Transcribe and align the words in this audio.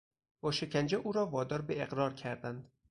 با 0.41 0.51
شکنجه 0.51 0.97
او 0.97 1.11
را 1.11 1.25
وادار 1.27 1.61
به 1.61 1.81
اقرار 1.81 2.13
کردند. 2.13 2.71